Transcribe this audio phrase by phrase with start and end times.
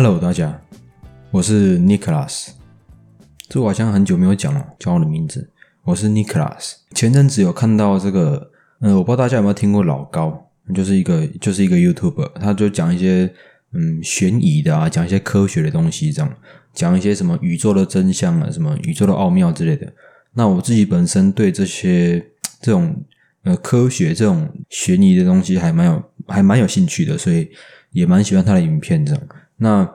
[0.00, 0.62] Hello，大家，
[1.32, 2.50] 我是 Nicholas。
[3.48, 5.50] 这我好像很久没有讲了，讲我的名字。
[5.82, 6.74] 我是 Nicholas。
[6.94, 13.28] 前阵子有看到这个，呃，我不知道大家有没有听过老高，就是一个就是一个 YouTuber，他就讲一些
[13.72, 16.32] 嗯悬疑的啊，讲一些科学的东西，这样
[16.72, 19.92] 讲一些什么宇宙的真相啊，什么宇宙的奥妙之类的。
[20.34, 22.24] 那我自己本身对这些
[22.60, 23.04] 这种
[23.42, 27.50] 呃科学这种悬疑的东西还蛮有还蛮有兴趣的，所以
[27.90, 29.22] 也蛮喜欢他的影片这样。
[29.58, 29.88] 那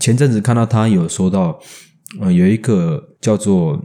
[0.00, 1.58] 前阵子看到他有说到，
[2.20, 3.80] 呃，有一个叫做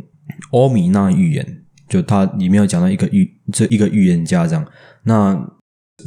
[0.52, 4.66] 欧米娜预言，就他里面有讲到一个预这一个预言家这样。
[5.04, 5.36] 那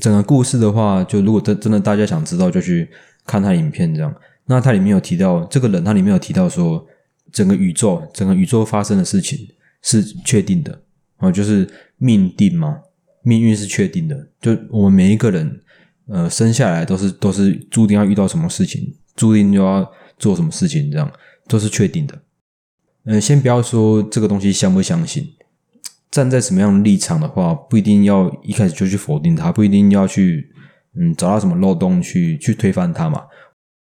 [0.00, 2.88] 整个故事的话，就如果真真的大家想知道，就去
[3.26, 4.14] 看他影片这样。
[4.46, 6.86] 那他里面有提到这个人，他里面有提到说，
[7.32, 9.38] 整个宇宙整个宇宙发生的事情
[9.82, 10.80] 是确定的
[11.16, 12.78] 啊，就是命定嘛，
[13.22, 15.60] 命运是确定的，就我们每一个人
[16.06, 18.94] 呃生下来都是都是注定要遇到什么事情。
[19.18, 21.12] 注定就要做什么事情，这样
[21.48, 22.16] 都是确定的。
[23.04, 25.26] 嗯，先不要说这个东西相不相信，
[26.10, 30.52] 站在什么样的立场的话，不一定要一开始就去否定它，不一定要去
[30.94, 33.22] 嗯找到什么漏洞去去推翻它嘛。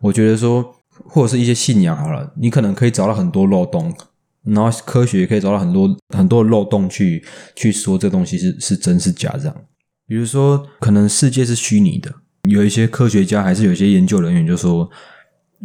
[0.00, 0.74] 我觉得说，
[1.08, 3.92] 或者是一些信仰好了，你可能可以找到很多漏洞，
[4.44, 7.24] 然后科学也可以找到很多很多漏洞去
[7.56, 9.56] 去说这东西是是真是假这样。
[10.06, 12.14] 比如说，可能世界是虚拟的，
[12.50, 14.90] 有一些科学家还是有一些研究人员就说。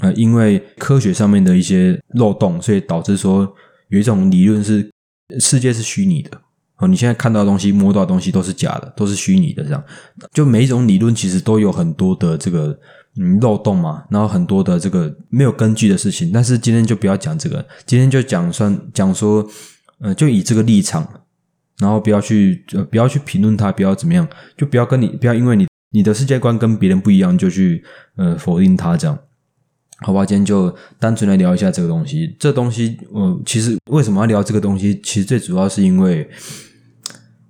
[0.01, 3.51] 呃，因为科学上面的一些漏洞，所以导致说
[3.89, 4.89] 有一种理论是
[5.39, 6.41] 世界是虚拟的
[6.77, 6.87] 哦。
[6.87, 9.63] 你现在看到的东西、摸到的东西都是假的，都是虚拟的。
[9.63, 9.83] 这样，
[10.31, 12.77] 就每一种理论其实都有很多的这个
[13.17, 16.31] 嗯漏洞嘛，然后很多的这个没有根据的事情。
[16.31, 19.45] 但是今天就不要讲这个，今天就讲算讲说，
[19.99, 21.05] 呃，就以这个立场，
[21.79, 27.83] 然后不要去呃不要去评论它，不要怎么样，就不要跟你不要因为你你的世界观跟别人不一样就去
[28.15, 29.19] 呃否定它这样。
[30.01, 32.35] 好吧，今天就单纯来聊一下这个东西。
[32.39, 34.99] 这东西，我其实为什么要聊这个东西？
[35.03, 36.29] 其实最主要是因为，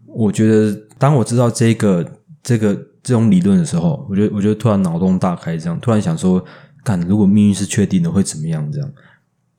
[0.08, 2.04] 我觉得当我知道这个
[2.42, 2.74] 这个
[3.04, 6.44] 这种理论的时候，我觉得我觉得突然脑洞大开，这样突然想说，
[6.84, 8.72] 看如果命运是确定的，会怎么样？
[8.72, 8.92] 这样。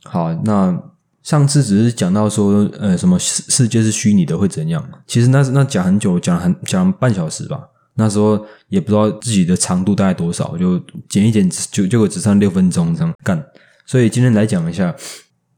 [0.05, 0.77] 好，那
[1.23, 4.85] 上次只是讲到说，呃，什么世世界是虚拟的，会怎样？
[5.07, 7.69] 其实那那讲很久，讲很讲半小时吧。
[8.01, 13.45] 那时候也不知道自己的长度大概多少，就剪一剪，就结果只剩六分钟这样干。
[13.85, 14.97] 所以今天来讲一下，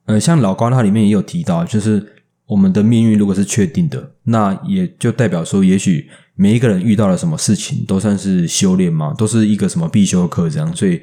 [0.07, 2.05] 呃，像老高他里面也有提到，就是
[2.47, 10.75] 我们的命运如果是确定的，那也就代表说，也许每一个人遇到了什么事情都算是修炼嘛，都是一个什么必修课这样。
[10.75, 11.01] 所以，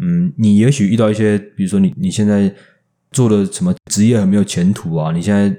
[0.00, 2.54] 嗯，你也许遇到一些，比如说你你现在
[3.10, 5.54] 做的什么职业很没有前途啊，你现在。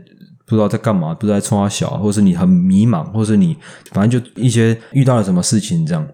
[0.50, 3.56] 不知道在干嘛，不知道在冲他小，或是你很迷茫，或是你
[3.92, 6.06] 反正就一些遇到了什么事情这样。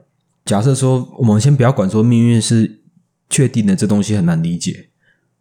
[0.44, 2.82] 假设说，我们先不要管说命运是
[3.30, 4.90] 确定的，这东西很难理解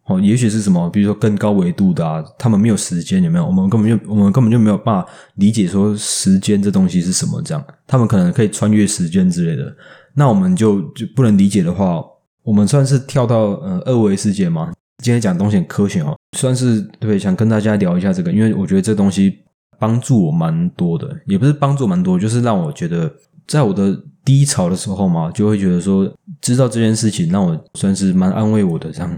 [0.05, 0.19] 哦。
[0.21, 3.45] 也许是什么，比如说更高维度的啊，他们没有时间，有没有？
[3.45, 7.63] 我们根本就我们根本就没有办法理解说时间这东西是什么这样。
[7.85, 9.75] 他们可能可以穿越时间之类的，
[10.13, 12.01] 那我们就就不能理解的话，
[12.43, 14.71] 我们算是跳到呃二维世界吗？
[15.03, 19.39] 今天讲东西很科学哦，算是对，想跟大家聊一下这个，因为我觉得这东西
[19.79, 23.11] 帮助我蛮多的，也不是帮助蛮多，就是让我觉得
[23.47, 29.17] 在我的低潮的时候嘛，就会觉得说知道这件事情，让我算是蛮安慰我的这样。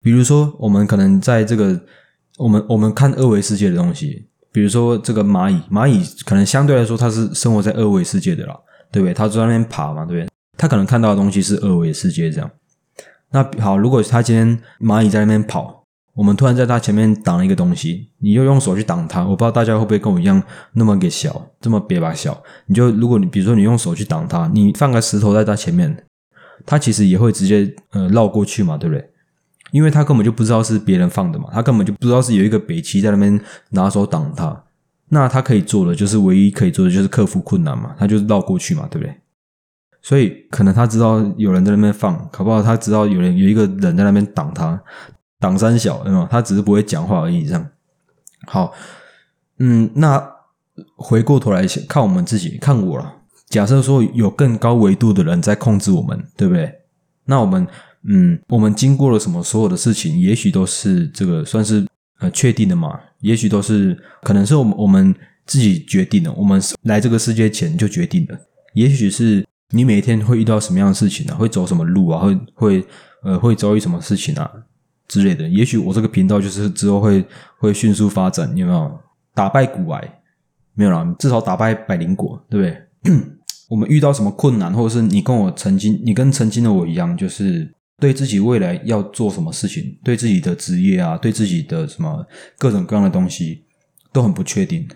[0.00, 1.80] 比如说，我们可能在这个
[2.38, 8.56] 我们我们看二维世界的东西，比如说这个蚂蚁，蚂蚁可能相对来说它是生活在二维世界的啦，
[8.92, 9.12] 对不对？
[9.12, 10.28] 它在那边爬嘛，对不对？
[10.56, 12.50] 它可能看到的东西是二维世界这样。
[13.30, 15.77] 那好，如果他今天蚂蚁在那边跑，
[16.18, 20.42] 我们突然在他前面挡了一个东西，你又用手去挡他，我不知道大家会不会跟我一样
[20.72, 22.42] 那么给小，这么别把小。
[22.66, 26.04] 你就如果你比如说你用手去挡他，你放个石头在他前面，
[26.66, 29.10] 他其实也会直接呃绕过去嘛，对不对？
[29.70, 33.40] 因为他根本就不知道是别人放的嘛，他根本就不知道是有一个北齐在那边
[33.70, 34.64] 拿手挡他。
[35.10, 39.14] 那他可以做的就是唯一可以做的就是克服困难嘛，他就是绕过去嘛，对不对？
[40.02, 44.80] 所以可能他知道有人在那边放，搞不好他知道有人有一个人在那边挡他，
[45.40, 46.28] 挡三小，对吗？
[46.30, 47.44] 他只是不会讲话而已。
[47.46, 47.68] 这样
[48.46, 48.72] 好，
[49.58, 50.22] 嗯，那
[50.96, 53.14] 回过头来看我们自己，看我了。
[53.48, 56.72] 假设说有更高维度的人在控制我们，对不对？
[57.24, 57.66] 那我们，
[58.04, 61.86] 嗯，我们经过了什么所有的事情，也许都是这个算是
[62.20, 62.98] 呃确定的嘛？
[63.20, 65.14] 也许都是可能是我们我们
[65.46, 66.32] 自己决定的。
[66.32, 68.38] 我们来这个世界前就决定了，
[68.74, 69.46] 也许是。
[69.70, 71.36] 你每天会遇到什么样的事情呢？
[71.36, 72.24] 会走什么路啊？
[72.24, 72.86] 会会
[73.22, 74.50] 呃会遭遇什么事情啊
[75.08, 75.48] 之类的？
[75.48, 77.24] 也许我这个频道就是之后会
[77.58, 79.00] 会迅速发展，有没有
[79.34, 80.20] 打败古癌？
[80.74, 83.16] 没有啦，至少打败百灵果，对不对？
[83.68, 87.68] 我们遇到什么困难，或者是你跟我曾经，你跟曾经的我一样，就是
[87.98, 92.24] 对自己未来要做什么事情，对自己的职业啊，对自己的什么
[92.56, 93.64] 各种各样的东西
[94.12, 94.88] 都很不确定，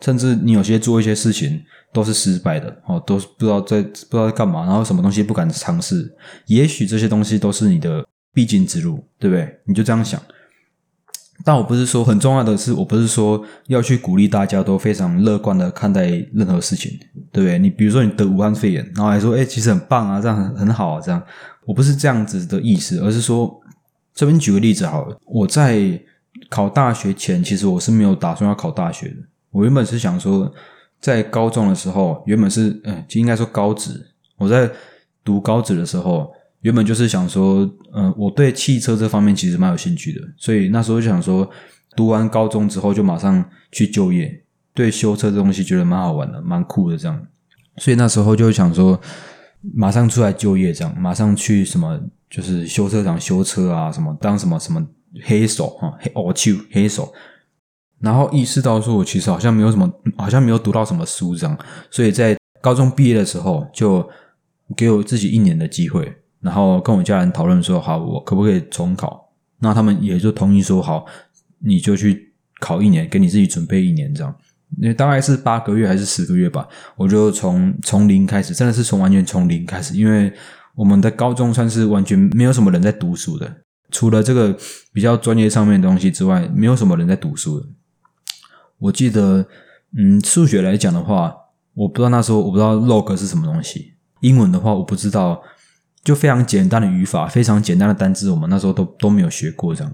[0.00, 1.60] 甚至你有些做一些事情
[1.92, 6.14] 都是失败的哦，都是不知道在不知道在干嘛，然后什么东西不敢尝试，
[6.46, 9.60] 也许这些东西都是你的必经之路，对不对？
[9.64, 10.20] 你就这样想。
[11.42, 16.92] 但我不是说很重要的是，我不是说要去鼓励大家都非常乐观的看待任何事情，
[17.32, 17.58] 对不对？
[17.58, 21.22] 你比如说你得武汉肺炎，然后还说，哎，其实很棒啊，这样很很好啊，这样，
[21.64, 23.58] 我不是这样子的意思，而是说，
[24.12, 25.98] 这边举个例子好了，我在
[26.50, 29.16] 考大学前，其实我是没有打算要考大学的，
[29.50, 30.52] 我原本是想说，
[31.00, 34.70] 在高中的时候，原本是，嗯，就应该说高职，我在
[35.24, 36.30] 读高职的时候。
[36.62, 41.48] 原本就是想说，嗯，我对汽车这方面其实蛮有兴趣的，所以那时候就想说，
[41.96, 43.42] 读完高中之后就马上
[43.72, 44.42] 去就业，
[44.74, 47.26] 对修车这东西觉得蛮好玩的，蛮酷的这样，
[47.78, 49.00] 所以那时候就想说，
[49.74, 51.98] 马上出来就业这样，马上去什么
[52.28, 54.86] 就是修车厂修车啊，什么当什么什么
[55.22, 57.10] 黑手哈黑哦去黑手，
[58.00, 61.58] 然后意识到说我其实好像没有什么，好像没有读到什么书这样，
[61.90, 64.06] 所以在高中毕业的时候就
[64.76, 66.19] 给我自己一年的机会。
[66.40, 69.28] 然后跟我家人讨论说，好，我可不可以重考？
[69.58, 71.04] 那他们也就同意说，好，
[71.58, 74.34] 你就去考一年，给你自己准备一年这样。
[74.78, 76.66] 因为大概是八个月还是十个月吧，
[76.96, 79.94] 我就从从零开始，真的是从完全从零开始。
[79.96, 80.32] 因为
[80.74, 83.52] 我们的高中算是完全没有什么人在读书的，
[83.90, 84.56] 除了这个
[84.94, 87.66] 比较专业上面的东西之外，没有什么人在读书的。
[88.78, 89.46] 我记得，
[89.98, 91.34] 嗯，数学来讲的话，
[91.74, 95.42] 我不知道那时候我不知道 log 是什么东西，英文的话我不知道。
[96.02, 99.92] 就非常简单的语法，非常简单的单字，我们那时候都都没有学过这样。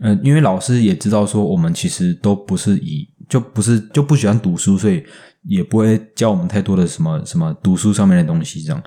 [0.00, 5.02] 嗯，因为老师也知道说我们其实都不是以就不是就不喜欢读书，所以
[5.42, 8.80] 也不会教我们太多的什么什么读书上面的东西这样。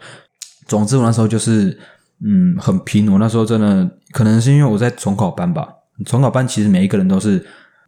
[0.68, 1.78] 总之，我那时候就是
[2.24, 3.12] 嗯很拼。
[3.12, 5.68] 我那时候真的可能是因为我在重考班吧。
[6.06, 7.38] 重考班其实每一个人都是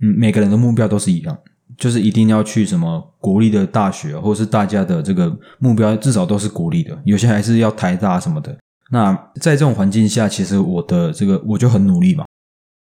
[0.01, 1.37] 嗯每个人的目标都是一样，
[1.77, 8.57] 就是一定要去什么国立的大学，或是大家的这个目标至少都是国立的，有些还是要台大什么的。
[8.93, 9.11] 那
[9.41, 12.25] 在这种环境下，其实我的这个我就很努力嘛。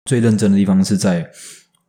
[0.07, 1.31] 最认真的地方是在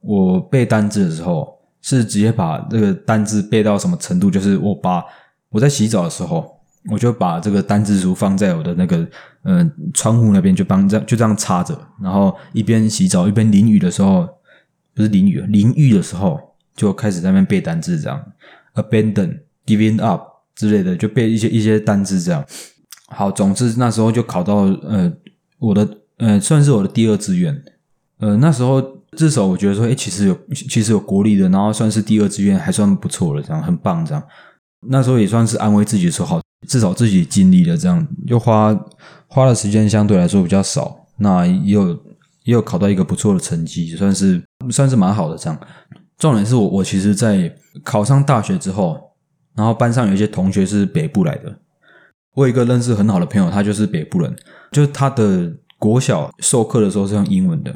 [0.01, 4.29] 我背单字的时候，是直接把这个单字背到什么程度？
[4.29, 5.01] 就是我把
[5.47, 6.59] 我在洗澡的时候，
[6.91, 9.07] 我就把这个单字书放在我的那个
[9.43, 14.27] 嗯窗户那边，就帮这样就这样插着，然后一边洗澡一边淋雨的时候，
[14.93, 16.37] 不是淋雨，淋浴的时候
[16.75, 18.21] 就开始在那边背单字，这样
[18.75, 20.23] abandon giving up
[20.55, 22.43] 之类的，就背一些一些单字这样。
[23.11, 25.11] 好，总之那时候就考到呃
[25.57, 27.63] 我的呃算是我的第二志愿，
[28.19, 28.81] 呃那时候
[29.17, 34.23] 至少我觉得说，哎其实有其实有国立的，然后算是第二志愿还算不错了，这样很棒这样。
[34.87, 38.77] 那时候也算是安慰自己说，好至少自己尽力了，这样又花
[39.27, 41.89] 花的时间相对来说比较少，那也有
[42.43, 45.59] 也有考到一个不错的成绩，算是算是蛮好的这样。
[46.17, 47.53] 重点是我我其实，在
[47.83, 48.99] 考上大学之后，
[49.55, 51.59] 然后班上有一些同学是北部来的。
[52.35, 54.35] 我有一个认识很好的朋友，他就是北部人，
[54.71, 57.73] 就是他的国小授课的时候是用英文的，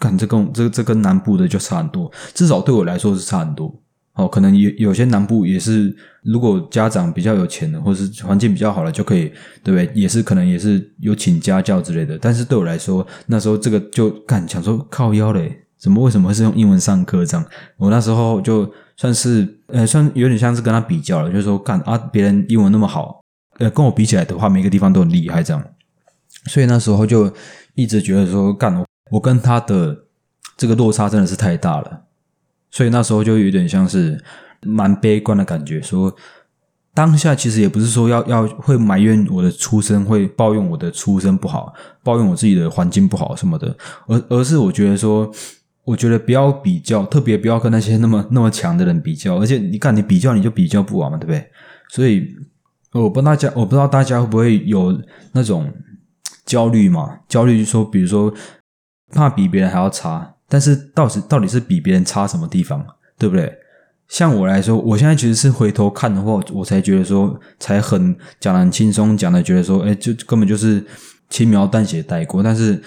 [0.00, 3.74] 看这跟这这跟南部的就差很多，至少对我来说是差很多。
[4.14, 9.32] 哦，可能有有些南部也是，如果家长比较有钱的，或者是环境比较好的，就可以，
[9.64, 9.90] 对不对？
[9.94, 12.18] 也是可能也是有请家教之类的。
[12.18, 17.46] 但是对我来说，那时候这个就干想说靠腰嘞，怎么为什么会是用英文上课这样？
[17.78, 23.21] 我那时候就算是呃，算有点像是跟他比较了，就是说干啊，别人英文那么好。
[23.58, 25.62] 呃，跟我比起来的话，每个地方都很厉害，这样，
[26.46, 27.32] 所以那时候就
[27.74, 30.06] 一直觉得说，干我跟他的
[30.56, 32.04] 这个落差真的是太大了，
[32.70, 34.18] 所以那时候就有点像是
[34.62, 35.82] 蛮悲观的感觉。
[35.82, 36.16] 说
[36.94, 45.30] 当下其实也不是说要要会埋怨我的出身，会抱怨我的出身不好，抱怨我自己的环境不好什么的，而而是我觉得说，
[45.84, 51.46] 我觉得不要比较，特别不要跟那些那么那么强的人比较，而且你看你比较你就比较不完嘛，对不对？
[51.90, 52.34] 所以。
[52.92, 55.00] 我不知道大家，我不知道大家会不会有
[55.32, 55.72] 那种
[56.44, 57.20] 焦虑嘛？
[57.28, 58.32] 焦虑就是说，比如说
[59.12, 62.84] 怕比别人还要差，但是到底到底是比别人差什么地方，
[63.18, 63.52] 对不对？
[64.08, 70.84] 像我来说，我现在其实是回头看的话，我才觉得说，才很讲的很轻松，讲的觉得说，哎，就根本就是
[71.30, 72.42] 轻描淡写带过。
[72.42, 72.82] 但是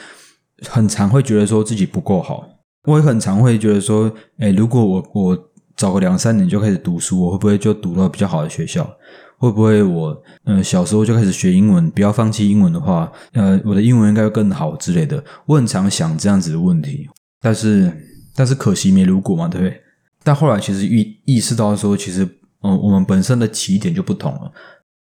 [0.69, 2.47] 很常会觉得说自己不够好，
[2.83, 8.87] 我也很常会觉得说，哎，如果我我早个两三年就开始读书，我会不会就读到比较好的学校？
[9.37, 15.23] 会不会我嗯小时候就开始学英文，不要放弃英文的话，呃，我的英文应该会更好之类的。
[15.45, 17.07] 我很常想这样子的问题，
[17.41, 17.91] 但是
[18.35, 19.81] 但是可惜没如果嘛，对不对？
[20.23, 22.23] 但后来其实意意识到说，其实
[22.61, 24.51] 嗯，我们本身的起点就不同了。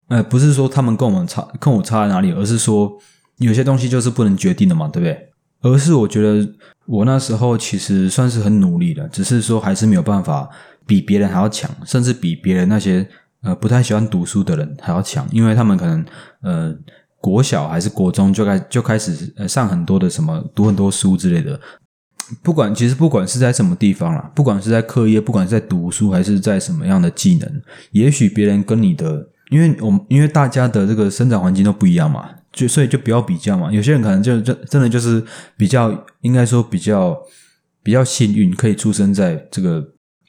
[0.09, 2.93] 呃，不是说他们跟我们差，跟我差在哪里，而是说
[3.39, 5.29] 有些东西就是不能决定的嘛，对不对？
[5.63, 6.47] 而是我觉得
[6.85, 10.47] 我那时候其实算是很努力的，只是说还是没有办法
[10.87, 13.09] 比别人还要强，甚至比别人那些
[13.45, 16.05] 呃不太喜欢读书的人还要强，因为他们可能
[16.43, 16.75] 呃
[17.21, 21.61] 国小还是国中就开就开始呃上很多的什么读很多书之类的。
[22.43, 33.71] 不管其实不管是在什么地方啦，不管是在课业，不管是在读书，还是在什么样的技能，也许别人跟你的，因为我们因为大家的这个生长环境都不一样嘛，就所以就不要比较嘛。
[33.71, 35.23] 有些人可能就真真的就是
[35.55, 37.15] 比较，应该说比较
[37.83, 39.87] 比较幸运，可以出生在这个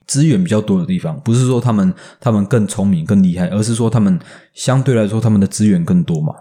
[0.08, 1.20] 资源比较多的地方。
[1.22, 4.20] 不是说他们他们更聪明更厉害，而是说他们
[4.54, 6.34] 相对来说他们的资源更多嘛。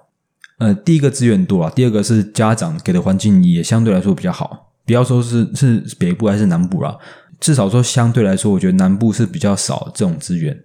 [0.58, 4.72] 呃，第一个资源多啊，第二个是家长给的环境也相对来说比较好。
[4.86, 6.96] 不要说是是北部还是南部啦，
[7.40, 10.56] 至少说相对来说，我觉得南部是比较少这种资源。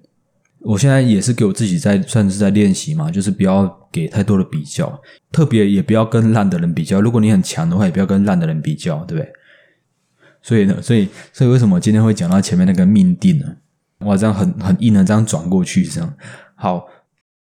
[0.61, 5.01] 我现在也是给我自己在算是在练习嘛，就是不要给太多的比较，
[5.31, 6.99] 特别也不要跟烂的人比较。
[6.99, 9.31] 如果你很强的话，也不要跟烂的人比较，对不对？
[10.49, 13.45] 所以呢，所以所以为什么今天会讲到前面那个命定呢？
[13.99, 16.13] 哇，这样很很硬的这样转过去，这样
[16.55, 16.85] 好，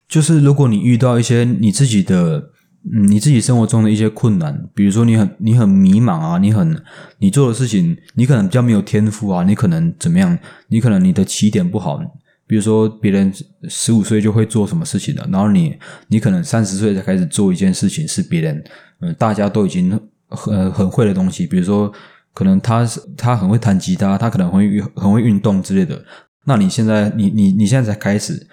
[0.08, 2.50] 就是如果你遇到一些你自己的。
[2.94, 6.80] 嗯，你自己生活中的一些困难，比如说你很你很迷茫啊，你很
[7.18, 10.38] 你做的事情，你可能比较没有天赋啊，你可能怎么样？
[10.68, 12.00] 你可能你的起点不好，
[12.46, 13.34] 比如说别人
[13.68, 15.76] 十五岁就会做什么事情的，然后你
[16.10, 18.64] 你可能三十岁才开始做一件事情，是别人
[19.00, 21.92] 嗯大家都已经很很会的东西，比如说
[22.36, 26.00] 可能他是他很会弹吉他，他可能会很会运动之类的，
[26.46, 28.48] 那你现在你你你现在才开始。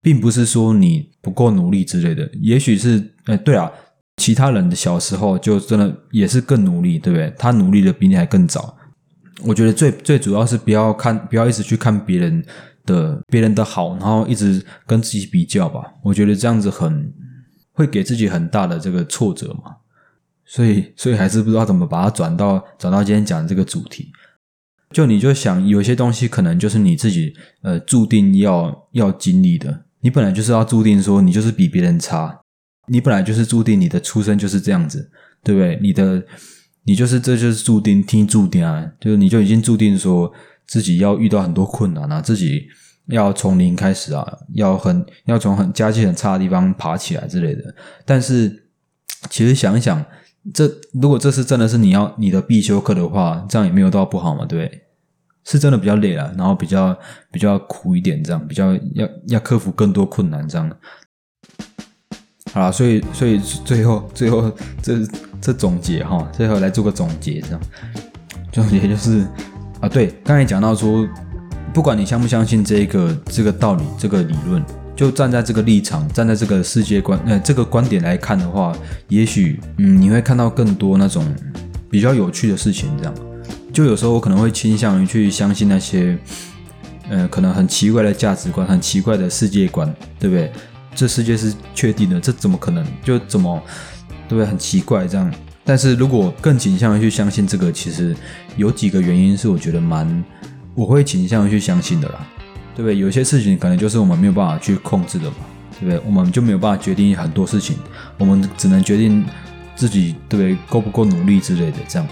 [0.00, 3.70] 并不是说你不够努力之类的，也许是，哎，对啊，
[4.16, 7.34] 其他人的小时候就真的也是更努力，对不对？
[7.36, 8.76] 他努力的比你还更早。
[9.42, 12.42] 我觉得最最主要是不要看，不要一直去看别人
[12.86, 15.82] 的别人的好，然后一直跟自己比较吧。
[16.04, 17.12] 我觉得这样子很
[17.72, 19.74] 会给自己很大的这个挫折嘛。
[20.48, 24.10] 所以，所以还是不知道怎么把它转到转到今天讲的这个主题。
[24.90, 29.84] 就你就想，有些东西可能就是你自己呃注定要要经历的。
[30.00, 32.40] 你本来就是要注定说，你就是比别人差。
[32.86, 35.10] 你本来就是注定你的出生就是这样子，
[35.44, 35.78] 对不对？
[35.82, 36.24] 你的
[36.84, 40.32] 你就是这就是注定听注定啊，就是你就已经注定说
[40.66, 42.66] 自己要遇到很多困难啊，自己
[43.08, 47.74] 要从零开始啊，要很要从很家境很差的地方爬起来之类的。
[48.06, 48.70] 但是
[49.28, 50.02] 其实想一想，
[50.54, 54.84] 这如果这是真的是你要你的必修课的话，这样也没有到不好嘛，对？
[55.44, 56.94] 是真的比较累了，然后比较
[57.30, 60.70] 比较苦一点，这样比较要要克服更多困难，这样。
[62.52, 64.52] 好了，所以所以最后最后
[64.82, 64.98] 这
[65.40, 67.60] 这总结哈，最后来做个总结，这样
[68.52, 69.26] 总结就是
[69.80, 71.08] 啊，对，刚才讲到说，
[71.72, 74.62] 不管你相不相信这个这个道理，这个理论，
[74.98, 78.76] 就站在这个立场，站在这个世界观呃这个观点来看的话，
[79.06, 81.24] 也许嗯你会看到更多那种
[81.88, 83.14] 比较有趣的事情，这样。
[83.72, 86.18] 就有时候我可能会倾向于去相信那些，
[87.08, 89.88] 呃，可能很奇怪的价值观、很奇怪的世界观，
[90.18, 90.50] 对不对？
[90.96, 92.84] 这世界是确定的，这怎么可能？
[93.04, 93.62] 就怎么，
[94.28, 94.44] 对不对？
[94.44, 95.32] 很奇怪这样。
[95.64, 98.16] 但是如果更倾向于去相信这个，其实
[98.56, 100.24] 有几个原因是我觉得蛮，
[100.74, 102.26] 我会倾向于去相信的啦，
[102.78, 102.96] 对不对？
[102.96, 105.36] 有些事情可能就是我们没有办法去控制的嘛，
[105.80, 106.00] 对不对？
[106.06, 107.76] 我们就没有办法决定很多事情，
[108.16, 109.26] 我们只能决定
[109.74, 112.06] 自己对不对够不够努力之类的这样。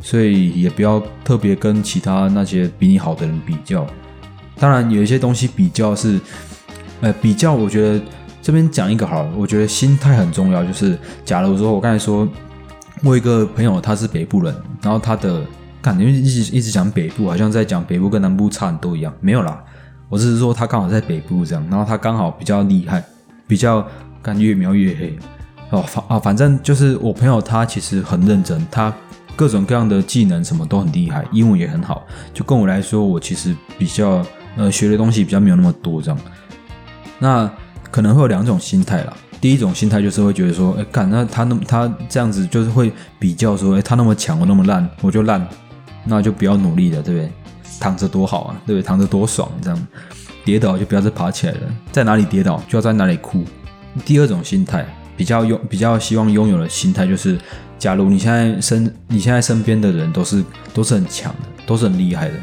[0.00, 3.84] 所以也不要特别跟其他那些比你好的人比较。
[4.56, 6.20] 当然，有一些东西比较是，
[7.00, 8.00] 呃，比较我觉得
[8.40, 10.64] 这边讲一个好，我觉得心态很重要。
[10.64, 12.26] 就是假如说我刚才说，
[13.02, 15.44] 我一个朋友他是北部人，然后他的
[15.82, 19.12] 感觉一直一直讲北部，好像在讲北部跟南部差很多一样。
[19.20, 19.60] 没有啦，
[20.08, 23.02] 我只是说他刚好在北部这样，然后他刚好比较厉害，
[23.46, 23.86] 比较
[24.22, 25.18] 敢越描越黑。
[25.70, 28.92] 哦，反啊，反正就是我朋友他其实很认真，他。
[29.36, 32.04] 各种各样的技能什么都很厉害，英文也很好。
[32.34, 34.20] 就跟我来说，我其实比较
[34.56, 36.18] 呃学的东西比较没有那么多这样。
[37.20, 37.48] 那
[37.88, 39.16] 可能会有两种心态啦。
[39.40, 45.46] 第一种心态就是会觉得说，哎，干那他那么他这样子就是会比较说，哎，他那么强，我那么烂，我就烂，
[46.04, 47.30] 那就不要努力了，对不对？
[47.80, 48.86] 躺着多好啊，对不对？
[48.86, 49.86] 躺着多爽，这样
[50.44, 51.60] 跌倒就不要再爬起来了，
[51.92, 53.44] 在哪里跌倒就要在哪里哭。
[54.04, 57.38] 第二种心态，比较拥比较希望拥有的心态就是。
[57.78, 60.44] 假如你现在身你现在身边的人都是
[60.74, 62.34] 都是很强的，都是很厉害的，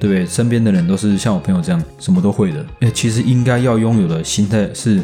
[0.00, 0.26] 对不对？
[0.26, 2.66] 身边的人都是像我朋友这样什么都会的。
[2.80, 5.00] 哎，其实应该要拥有的心态是，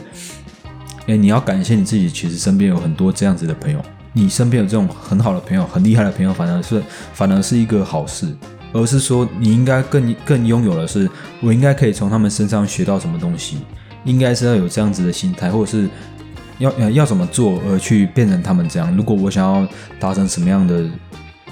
[1.07, 3.81] 哎，你要感谢你自己，其实身边有很多这样子的朋友。
[4.13, 6.83] 你身边有这种很好的朋友、很厉害的朋友，反而是
[7.15, 8.27] 反而是一个好事。
[8.73, 11.09] 而是说，你应该更更拥有的是，
[11.41, 13.59] 我应该可以从他们身上学到什么东西。
[14.05, 15.89] 应该是要有这样子的心态，或者是。
[16.59, 18.95] 要呃要怎么做而去变成他们这样。
[18.95, 19.67] 如果我想要
[19.99, 20.85] 达成什么样的，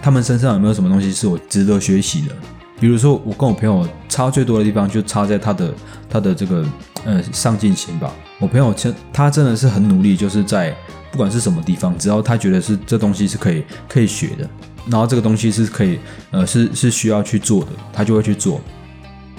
[0.00, 2.36] 他们身上有没有什么东西是我值得学习的？
[2.78, 5.74] 比如说，我跟我朋友差最多的地方就差在他的
[6.08, 6.64] 他的这个
[7.04, 8.12] 呃上进心吧。
[8.38, 10.72] 我朋友真他真的是很努力，就是在
[11.10, 14.48] 不管是什么地方，只要他觉得是这东西是可以可以学的，
[14.86, 15.98] 然后这个东西是可以
[16.30, 18.60] 呃是是需要去做的，他就会去做。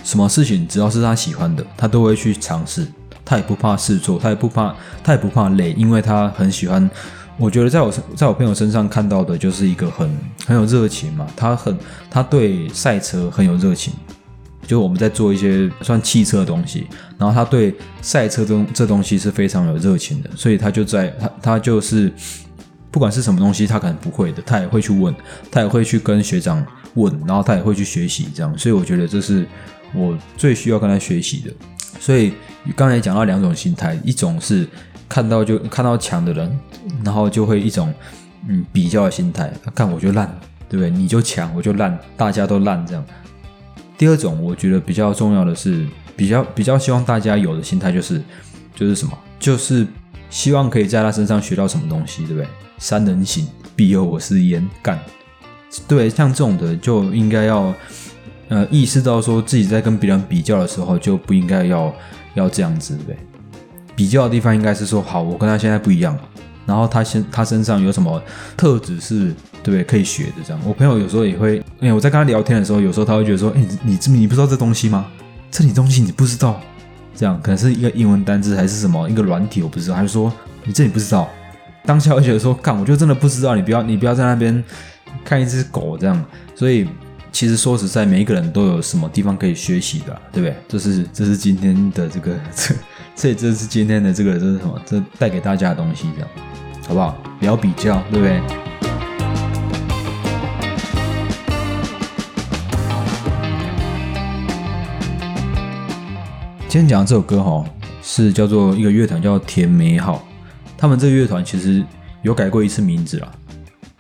[0.04, 2.88] 什么事情只要是他喜欢的，他都会去尝试。
[3.24, 6.90] 他也不怕试错，他也不怕他也不怕累，因为他很喜欢。
[7.38, 10.10] 我觉得在我在我朋友身上看到的就是一个很
[10.46, 11.78] 很有热情嘛，他很
[12.10, 13.94] 他对赛车很有热情，
[14.68, 22.12] 就我们在做一些算汽车的东西，然后他对赛车中这东西是非常有热情的，所以他就在他他就是
[22.92, 25.16] 不管是什么东西他可能不会的，他也会去问，
[25.50, 29.48] 他也会去跟学长问，然后他也会去学习这样，所以我觉得这是
[29.96, 31.52] 我最需要跟他学习的。
[32.00, 32.34] 所以
[32.76, 34.68] 刚才讲到两种心态，一种是。
[35.14, 36.58] 看到就看到强的人，
[37.04, 37.94] 然后就会一种
[38.48, 40.26] 嗯比较的心态，看我就烂，
[40.70, 40.90] 对不对？
[40.90, 43.06] 你就强，我就烂，大家都烂这样。
[43.98, 48.22] 第二种，我觉得比较重要的是，比较比较希望大家有的心态就是
[48.74, 49.12] 就是什么？
[49.38, 49.86] 就是
[50.30, 52.48] 希望可以在他身上学到什么东西，对不对？
[52.82, 55.00] 三人行，必有我师焉，干。
[55.88, 57.72] 对，像这种的就应该要
[58.50, 61.94] 呃意识到说自己在跟别人比较的时候，就不应该要
[62.34, 63.16] 要这样子，对？
[63.96, 66.18] 比较的地方应该是说，好，我跟他现在不一样，
[66.66, 68.20] 然后他身他身上有什么
[68.58, 69.84] 特质是，对对？
[69.84, 70.60] 可以学的这样。
[70.66, 75.06] 我朋友有时候也会，哎，我在跟他聊天的时候，有时候他会觉得说，哎，你你你不知道这东西吗？
[75.52, 76.60] 这里东西你不知道，
[77.16, 79.96] 这样可能是一个英文单字还是什么一个软体，我不知道。
[79.96, 80.34] 他就说
[80.64, 81.30] 你这里不知道？
[81.84, 84.64] 当下会觉得说，干，我就真的不知道，你不要你不要在那边
[85.26, 86.26] 看一只狗这样。
[86.56, 86.88] 所以
[87.32, 90.56] 其实说实在，每一个人都有什么地方可以学习的，对不对？
[90.68, 92.76] 这是这是今天的这个这。
[93.14, 94.82] 这这是今天的这个这是什么？
[94.86, 96.30] 这带给大家的东西，这样
[96.88, 97.16] 好不好？
[97.40, 98.42] 不要比较，对不对？
[106.68, 107.66] 今天讲的这首歌哈，
[108.02, 110.26] 是叫做一个乐团叫甜美好，
[110.82, 111.82] 他们这个乐团其实
[112.24, 113.32] 有改过一次名字了，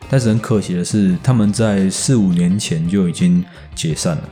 [0.09, 3.41] 但是很可惜的是，他们在四五年前就已经
[3.73, 4.23] 解散了。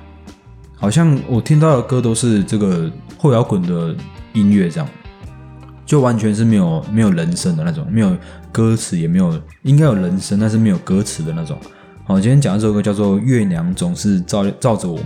[0.76, 3.96] 好像我听到的歌都是这个后摇滚的。
[4.34, 4.88] 音乐这样，
[5.88, 8.16] 就完全是没有没有人声的那种，没有
[8.52, 11.58] 歌词，也没有应该有人声，但是没有歌词的那种。
[12.04, 15.06] 好，今天讲这首歌叫做《月娘总是照照着我们》。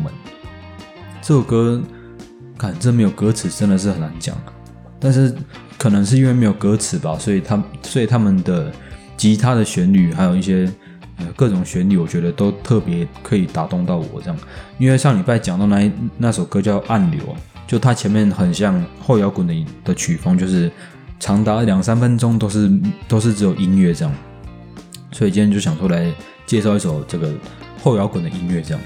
[1.21, 1.81] 这首歌，
[2.57, 4.35] 看这没有歌词，真的是很难讲。
[5.03, 5.35] 但是
[5.77, 8.71] 可能是因为没有歌词吧，所以他所以他们的
[9.17, 10.71] 吉他的旋律，还有一些
[11.17, 14.37] 呃各种旋律，我觉得都特别可以打动到我这样。
[14.79, 17.19] 因为上礼拜讲到那那首歌叫《暗流》。
[17.65, 19.53] 就它前面很像后摇滚的
[19.85, 20.69] 的曲风，就是
[21.17, 22.69] 长达两三分钟都是
[23.07, 24.13] 都是只有音乐这样，
[25.11, 26.11] 所以今天就想出来
[26.45, 27.31] 介绍一首这个
[27.81, 28.83] 后摇滚的音乐这样，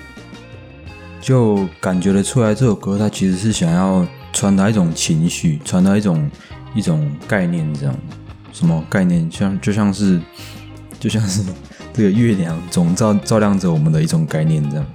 [1.19, 4.05] 就感觉得出来这首歌它其实是想要
[4.37, 6.29] 传达一种情绪，传达一种
[6.75, 7.95] 一种概念这样，
[8.53, 9.27] 什么概念？
[9.31, 10.21] 像就像是
[10.99, 11.43] 就像是
[11.91, 14.85] 这个月亮总照照亮着我们的一种概念这样。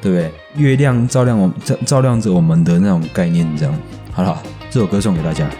[0.00, 0.32] 对不对？
[0.54, 3.74] 月亮照亮我照照亮着我们的那种概念，这样
[4.12, 5.50] 好了，这首歌送给大家。